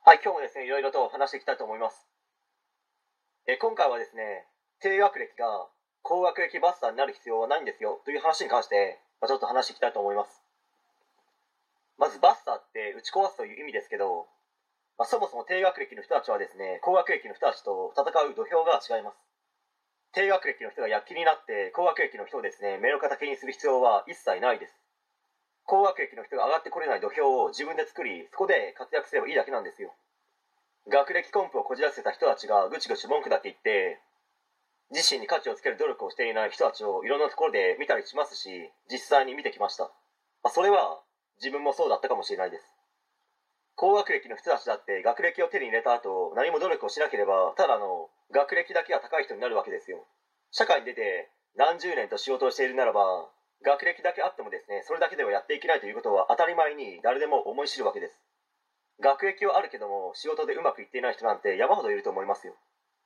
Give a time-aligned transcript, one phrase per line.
[0.00, 2.08] はい、今日もですね、いろいろと話していきたいと思います。
[3.44, 4.48] え今回はですね、
[4.80, 5.68] 低学歴が
[6.00, 10.40] 高学歴バスターになる必要はないんですよという話に関して、まあ、ちょっと話していきたいと思います。
[12.00, 14.24] まずバスターって打ち壊すという意味ですけど、
[14.96, 19.20] まあ、そもそも低学歴の人たちはですね、高学歴の人たちと戦う土俵が違います。
[20.16, 24.79] 低学歴の人が躍起になって高学歴の人をですね、目の敵にする必要は一切ないです。
[25.66, 29.94] 高学歴の人が上がってこれない土俵を自分で作りそこで活躍すればいいだけなんですよ。
[30.88, 34.00] 学歴コンプをこじらせた人たちがぐちぐち文句だって言って
[34.90, 38.48] 自身に価値をつける努力をしていない人たちをいろんなところで見たりしますし
[38.90, 39.90] 実際に見てきました、
[40.42, 41.00] あ、それは
[41.38, 42.64] 自分もそうだったかもしれないです。
[43.76, 50.04] 高学歴の人たちだって学歴を手に入れた後何も努力をしなければただの学歴だけが高い人になるわけですよ。
[50.50, 53.28] 社会に出て何十年と仕事をしているならば
[53.64, 58.18] 学歴だけあってもですねそれだけではやっていけないということは当たり前に誰でも思い知るわけです。
[59.00, 62.54] 学歴はあるけども仕事でうまくいっていない人なんて山ほどいると思いますよ。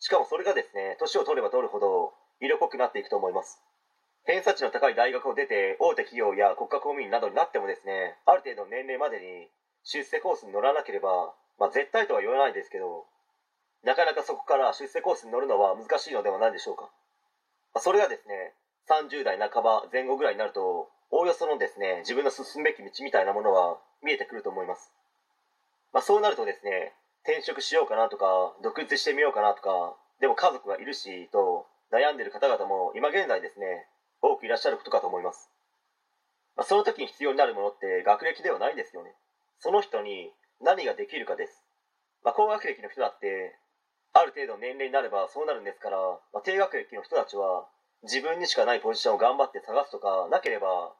[0.00, 3.60] しかもそれがですね年を取れば取るほど色濃くなっていくと思います。
[4.24, 9.48] 偏差値の高い大学を出て大手企業や国家公務員などになってもですねある程度の年齢までに
[9.84, 13.06] 出世コースに乗らなければまあ絶対とは言わないですけど
[13.84, 16.90] なかなかそこから出世コースに乗るのは難しいのではないでしょうか、
[17.80, 18.52] それがですね
[18.88, 24.92] 30代半ば前後ぐらいになるとおおよそのですね自分の進むべき道みたいなものは見えてくると思います、
[25.92, 26.94] まあ、そうなるとですね
[27.24, 33.86] 転職しようかなとか独立してみようかなとかでも家族がいるしと悩んでる方々も今現在ですね
[34.20, 35.50] 多くいらっしゃることかと思います、
[36.56, 39.12] まあ、その時に必要になるものって学歴ではないですよね。
[39.60, 40.30] その人に
[40.62, 41.62] 何ができるかです、
[42.24, 43.58] まあ、高学歴の人だって
[44.12, 45.98] ある程度年齢になればそうなるんですから、
[46.32, 47.66] まあ、低学歴の人たちは
[48.02, 50.94] 自分にしかないポジションを頑張って探すとかなければ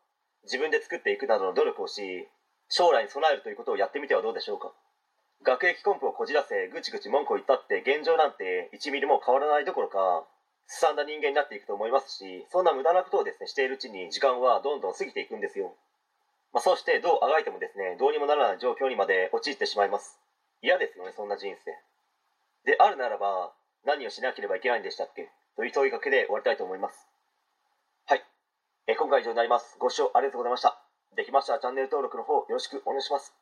[0.44, 2.26] 自分で作っていくなどの努力をし
[2.68, 4.72] 将来に備えるということをやってみてはどうでしょうか。
[5.42, 10.26] 学歴コンプをこじらせぐちぐち文句を言ったって現状なんて1ミリも変わらないどころか
[10.66, 15.76] すさんだ人間になっていくと思いますしそんな無駄なことをですねしているうちに時間はどんどん過ぎていくんですよ、
[16.52, 20.18] まあ、そしてどうあがいてもですねどうにもならない状況にまで陥ってしまいます。
[20.60, 21.70] 嫌ですよねそんな人生。
[22.68, 23.52] であるならば
[23.86, 25.30] 何をしなければいけないんでしたっけ？
[25.58, 26.94] という問いかけで終わりたいと思います。
[28.06, 28.22] はい。
[28.86, 29.74] え今回以上になります。
[29.80, 30.78] ご視聴ありがとうございました。
[31.16, 33.34] できましたらチャンネル登録の方よろしくお願いします。